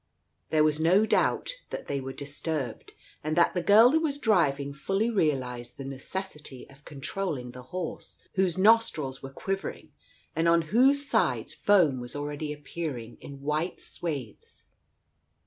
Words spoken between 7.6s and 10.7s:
horse, whose nostrils were quivering, and on